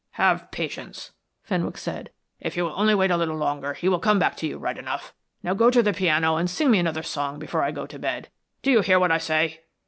"Have 0.13 0.49
patience," 0.49 1.11
Fenwick 1.43 1.77
said. 1.77 2.09
"If 2.39 2.57
you 2.57 2.63
will 2.65 2.73
only 2.75 2.95
wait 2.95 3.11
a 3.11 3.17
little 3.17 3.35
longer 3.37 3.75
he 3.75 3.87
will 3.87 3.99
come 3.99 4.17
back 4.17 4.35
to 4.37 4.47
you 4.47 4.57
right 4.57 4.75
enough. 4.79 5.13
Now 5.43 5.53
go 5.53 5.69
to 5.69 5.83
the 5.83 5.93
piano 5.93 6.37
and 6.37 6.49
sing 6.49 6.71
me 6.71 6.79
another 6.79 7.03
song 7.03 7.37
before 7.37 7.61
I 7.61 7.69
go 7.69 7.85
to 7.85 7.99
bed. 7.99 8.29
Do 8.63 8.71
you 8.71 8.81
hear 8.81 8.99
what 8.99 9.11
I 9.11 9.19
say?" 9.19 9.61